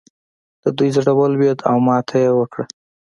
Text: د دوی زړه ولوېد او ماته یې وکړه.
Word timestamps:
د 0.63 0.65
دوی 0.77 0.89
زړه 0.97 1.11
ولوېد 1.15 1.59
او 1.69 1.75
ماته 1.87 2.15
یې 2.23 2.31
وکړه. 2.39 2.65